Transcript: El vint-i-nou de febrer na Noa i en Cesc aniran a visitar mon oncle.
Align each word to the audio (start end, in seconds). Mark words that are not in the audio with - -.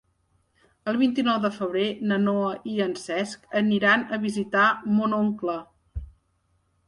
El 0.91 0.95
vint-i-nou 0.99 1.35
de 1.41 1.49
febrer 1.57 1.83
na 2.11 2.15
Noa 2.21 2.47
i 2.71 2.79
en 2.87 2.95
Cesc 3.01 3.45
aniran 3.61 4.05
a 4.17 4.21
visitar 4.23 4.65
mon 4.95 5.13
oncle. 5.19 5.59